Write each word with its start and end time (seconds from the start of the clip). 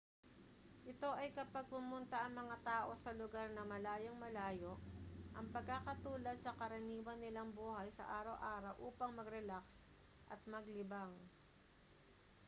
ito 0.91 1.09
ay 1.21 1.29
kapag 1.39 1.65
pumunta 1.73 2.17
ang 2.21 2.33
mga 2.41 2.57
tao 2.69 2.89
sa 3.03 3.13
lugar 3.21 3.47
na 3.53 3.61
malayung-malayo 3.73 4.71
ang 5.37 5.45
pagkakatulad 5.55 6.33
sa 6.41 6.55
karaniwan 6.59 7.19
nilang 7.21 7.49
buhay 7.59 7.85
sa 7.93 8.05
araw-araw 8.19 8.73
upang 8.89 9.11
magrelaks 9.19 9.75
at 10.33 10.41
maglibang 10.53 11.13